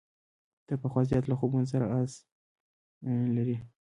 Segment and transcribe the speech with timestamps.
[0.67, 2.13] تر پخوا زیات له خوبونو سره انس
[3.35, 3.57] لري.